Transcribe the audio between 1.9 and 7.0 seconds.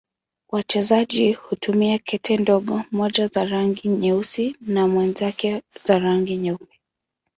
kete ndogo, mmoja za rangi nyeusi na mwenzake za rangi nyeupe.